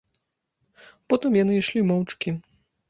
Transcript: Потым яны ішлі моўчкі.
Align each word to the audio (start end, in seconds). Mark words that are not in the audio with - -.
Потым 1.13 1.31
яны 1.43 1.53
ішлі 1.61 1.87
моўчкі. 1.93 2.37